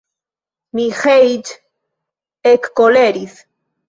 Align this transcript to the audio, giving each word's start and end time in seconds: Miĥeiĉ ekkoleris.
Miĥeiĉ 0.77 1.51
ekkoleris. 2.53 3.37